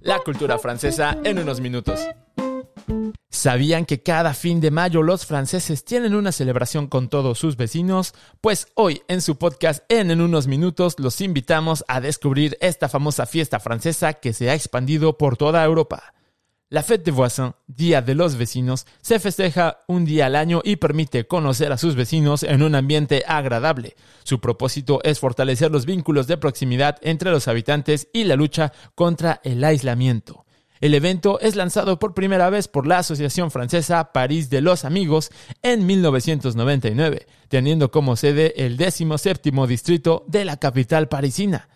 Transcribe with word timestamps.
La 0.00 0.18
cultura 0.18 0.58
francesa 0.58 1.18
en 1.24 1.38
unos 1.38 1.60
minutos. 1.60 2.00
¿Sabían 3.30 3.84
que 3.84 4.02
cada 4.02 4.32
fin 4.32 4.60
de 4.60 4.70
mayo 4.70 5.02
los 5.02 5.26
franceses 5.26 5.84
tienen 5.84 6.14
una 6.14 6.30
celebración 6.30 6.86
con 6.86 7.08
todos 7.08 7.38
sus 7.38 7.56
vecinos? 7.56 8.14
Pues 8.40 8.68
hoy 8.74 9.02
en 9.08 9.20
su 9.20 9.36
podcast 9.36 9.82
en 9.88 10.10
En 10.10 10.20
unos 10.20 10.46
minutos 10.46 10.94
los 10.98 11.20
invitamos 11.20 11.84
a 11.88 12.00
descubrir 12.00 12.56
esta 12.60 12.88
famosa 12.88 13.26
fiesta 13.26 13.60
francesa 13.60 14.14
que 14.14 14.32
se 14.32 14.50
ha 14.50 14.54
expandido 14.54 15.18
por 15.18 15.36
toda 15.36 15.64
Europa. 15.64 16.14
La 16.70 16.82
Fête 16.82 17.04
des 17.04 17.12
Voisins, 17.12 17.54
Día 17.68 18.00
de 18.00 18.14
los 18.14 18.36
Vecinos, 18.36 18.86
se 19.02 19.18
festeja 19.18 19.84
un 19.86 20.06
día 20.06 20.26
al 20.26 20.34
año 20.34 20.62
y 20.64 20.76
permite 20.76 21.26
conocer 21.26 21.70
a 21.70 21.76
sus 21.76 21.94
vecinos 21.94 22.42
en 22.42 22.62
un 22.62 22.74
ambiente 22.74 23.22
agradable. 23.28 23.96
Su 24.24 24.40
propósito 24.40 25.00
es 25.04 25.20
fortalecer 25.20 25.70
los 25.70 25.84
vínculos 25.84 26.26
de 26.26 26.38
proximidad 26.38 26.96
entre 27.02 27.30
los 27.30 27.48
habitantes 27.48 28.08
y 28.14 28.24
la 28.24 28.36
lucha 28.36 28.72
contra 28.94 29.40
el 29.44 29.62
aislamiento. 29.62 30.46
El 30.80 30.94
evento 30.94 31.38
es 31.40 31.54
lanzado 31.54 31.98
por 31.98 32.14
primera 32.14 32.50
vez 32.50 32.66
por 32.66 32.86
la 32.86 32.98
Asociación 32.98 33.50
Francesa 33.50 34.12
París 34.12 34.50
de 34.50 34.62
los 34.62 34.84
Amigos 34.84 35.30
en 35.62 35.86
1999, 35.86 37.26
teniendo 37.48 37.90
como 37.90 38.16
sede 38.16 38.54
el 38.64 38.76
17 38.76 39.50
distrito 39.68 40.24
de 40.28 40.44
la 40.44 40.56
capital 40.56 41.08
parisina. 41.08 41.68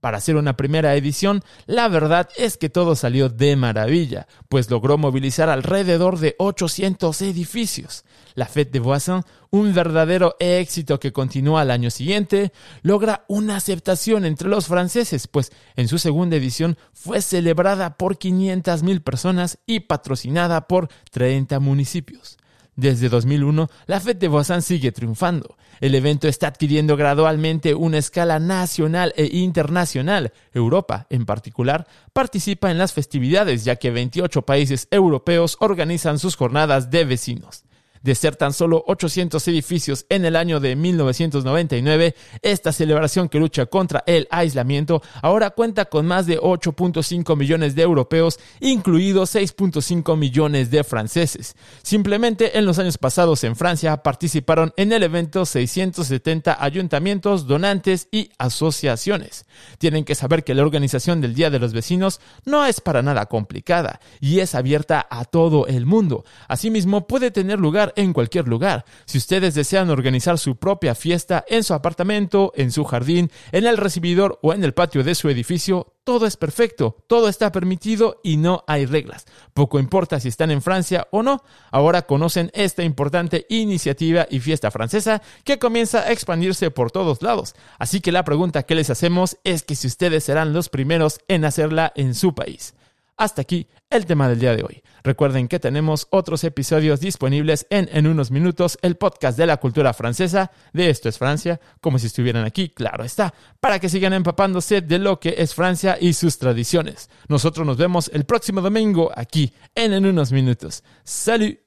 Para 0.00 0.18
hacer 0.18 0.36
una 0.36 0.56
primera 0.56 0.94
edición, 0.94 1.42
la 1.66 1.88
verdad 1.88 2.28
es 2.36 2.58
que 2.58 2.68
todo 2.68 2.94
salió 2.94 3.28
de 3.28 3.56
maravilla, 3.56 4.26
pues 4.48 4.70
logró 4.70 4.98
movilizar 4.98 5.48
alrededor 5.48 6.18
de 6.18 6.36
800 6.38 7.22
edificios. 7.22 8.04
La 8.34 8.46
Fête 8.46 8.72
de 8.72 8.80
Voisins, 8.80 9.24
un 9.50 9.74
verdadero 9.74 10.36
éxito 10.38 11.00
que 11.00 11.12
continúa 11.12 11.62
al 11.62 11.70
año 11.70 11.90
siguiente, 11.90 12.52
logra 12.82 13.24
una 13.26 13.56
aceptación 13.56 14.26
entre 14.26 14.48
los 14.48 14.66
franceses, 14.66 15.26
pues 15.26 15.50
en 15.76 15.88
su 15.88 15.98
segunda 15.98 16.36
edición 16.36 16.76
fue 16.92 17.22
celebrada 17.22 17.96
por 17.96 18.18
500.000 18.18 19.02
personas 19.02 19.58
y 19.66 19.80
patrocinada 19.80 20.68
por 20.68 20.88
30 21.10 21.58
municipios. 21.60 22.36
Desde 22.76 23.08
2001, 23.08 23.68
la 23.86 24.00
Fête 24.00 24.20
de 24.20 24.28
Voisin 24.28 24.60
sigue 24.60 24.92
triunfando. 24.92 25.56
El 25.80 25.94
evento 25.94 26.28
está 26.28 26.48
adquiriendo 26.48 26.96
gradualmente 26.96 27.74
una 27.74 27.96
escala 27.96 28.38
nacional 28.38 29.14
e 29.16 29.24
internacional. 29.38 30.32
Europa, 30.52 31.06
en 31.08 31.24
particular, 31.24 31.86
participa 32.12 32.70
en 32.70 32.76
las 32.76 32.92
festividades 32.92 33.64
ya 33.64 33.76
que 33.76 33.90
28 33.90 34.42
países 34.42 34.88
europeos 34.90 35.56
organizan 35.60 36.18
sus 36.18 36.36
jornadas 36.36 36.90
de 36.90 37.06
vecinos. 37.06 37.65
De 38.06 38.14
ser 38.14 38.36
tan 38.36 38.52
solo 38.52 38.84
800 38.86 39.48
edificios 39.48 40.06
en 40.10 40.24
el 40.24 40.36
año 40.36 40.60
de 40.60 40.76
1999, 40.76 42.14
esta 42.40 42.70
celebración 42.70 43.28
que 43.28 43.40
lucha 43.40 43.66
contra 43.66 44.04
el 44.06 44.28
aislamiento 44.30 45.02
ahora 45.22 45.50
cuenta 45.50 45.86
con 45.86 46.06
más 46.06 46.24
de 46.26 46.38
8.5 46.38 47.36
millones 47.36 47.74
de 47.74 47.82
europeos, 47.82 48.38
incluidos 48.60 49.34
6.5 49.34 50.16
millones 50.16 50.70
de 50.70 50.84
franceses. 50.84 51.56
Simplemente 51.82 52.56
en 52.56 52.64
los 52.64 52.78
años 52.78 52.96
pasados 52.96 53.42
en 53.42 53.56
Francia 53.56 53.96
participaron 54.04 54.72
en 54.76 54.92
el 54.92 55.02
evento 55.02 55.44
670 55.44 56.62
ayuntamientos, 56.62 57.48
donantes 57.48 58.06
y 58.12 58.30
asociaciones. 58.38 59.46
Tienen 59.78 60.04
que 60.04 60.14
saber 60.14 60.44
que 60.44 60.54
la 60.54 60.62
organización 60.62 61.20
del 61.20 61.34
Día 61.34 61.50
de 61.50 61.58
los 61.58 61.72
Vecinos 61.72 62.20
no 62.44 62.66
es 62.66 62.80
para 62.80 63.02
nada 63.02 63.26
complicada 63.26 63.98
y 64.20 64.38
es 64.38 64.54
abierta 64.54 65.04
a 65.10 65.24
todo 65.24 65.66
el 65.66 65.86
mundo. 65.86 66.24
Asimismo, 66.46 67.08
puede 67.08 67.32
tener 67.32 67.58
lugar 67.58 67.94
en 67.96 68.12
cualquier 68.12 68.46
lugar. 68.46 68.84
Si 69.06 69.18
ustedes 69.18 69.54
desean 69.54 69.90
organizar 69.90 70.38
su 70.38 70.56
propia 70.56 70.94
fiesta 70.94 71.44
en 71.48 71.64
su 71.64 71.74
apartamento, 71.74 72.52
en 72.54 72.70
su 72.70 72.84
jardín, 72.84 73.30
en 73.50 73.66
el 73.66 73.76
recibidor 73.76 74.38
o 74.42 74.52
en 74.52 74.62
el 74.62 74.74
patio 74.74 75.02
de 75.02 75.14
su 75.14 75.28
edificio, 75.28 75.94
todo 76.04 76.26
es 76.26 76.36
perfecto, 76.36 76.98
todo 77.08 77.28
está 77.28 77.50
permitido 77.50 78.20
y 78.22 78.36
no 78.36 78.62
hay 78.68 78.86
reglas. 78.86 79.24
Poco 79.54 79.80
importa 79.80 80.20
si 80.20 80.28
están 80.28 80.52
en 80.52 80.62
Francia 80.62 81.08
o 81.10 81.24
no, 81.24 81.42
ahora 81.72 82.02
conocen 82.02 82.52
esta 82.54 82.84
importante 82.84 83.44
iniciativa 83.48 84.26
y 84.30 84.38
fiesta 84.38 84.70
francesa 84.70 85.20
que 85.42 85.58
comienza 85.58 86.02
a 86.02 86.12
expandirse 86.12 86.70
por 86.70 86.92
todos 86.92 87.22
lados. 87.22 87.54
Así 87.78 88.00
que 88.00 88.12
la 88.12 88.24
pregunta 88.24 88.62
que 88.62 88.76
les 88.76 88.90
hacemos 88.90 89.38
es 89.42 89.64
que 89.64 89.74
si 89.74 89.88
ustedes 89.88 90.22
serán 90.22 90.52
los 90.52 90.68
primeros 90.68 91.18
en 91.26 91.44
hacerla 91.44 91.92
en 91.96 92.14
su 92.14 92.34
país. 92.34 92.74
Hasta 93.16 93.42
aquí 93.42 93.66
el 93.88 94.04
tema 94.04 94.28
del 94.28 94.40
día 94.40 94.54
de 94.54 94.62
hoy. 94.62 94.82
Recuerden 95.02 95.48
que 95.48 95.58
tenemos 95.58 96.06
otros 96.10 96.44
episodios 96.44 97.00
disponibles 97.00 97.66
en 97.70 97.88
En 97.92 98.06
unos 98.06 98.30
minutos, 98.30 98.78
el 98.82 98.96
podcast 98.96 99.38
de 99.38 99.46
la 99.46 99.56
cultura 99.56 99.94
francesa 99.94 100.50
de 100.74 100.90
Esto 100.90 101.08
es 101.08 101.16
Francia, 101.16 101.58
como 101.80 101.98
si 101.98 102.08
estuvieran 102.08 102.44
aquí, 102.44 102.68
claro 102.68 103.04
está, 103.04 103.32
para 103.58 103.78
que 103.78 103.88
sigan 103.88 104.12
empapándose 104.12 104.82
de 104.82 104.98
lo 104.98 105.18
que 105.18 105.34
es 105.38 105.54
Francia 105.54 105.96
y 105.98 106.12
sus 106.12 106.38
tradiciones. 106.38 107.08
Nosotros 107.28 107.66
nos 107.66 107.78
vemos 107.78 108.10
el 108.12 108.24
próximo 108.24 108.60
domingo 108.60 109.10
aquí 109.14 109.54
en 109.74 109.94
En 109.94 110.04
unos 110.04 110.30
minutos. 110.30 110.84
¡Salud! 111.02 111.65